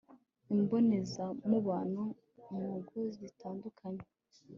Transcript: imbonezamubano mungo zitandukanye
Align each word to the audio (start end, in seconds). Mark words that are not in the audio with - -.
imbonezamubano 0.53 2.03
mungo 2.51 2.97
zitandukanye 3.17 4.05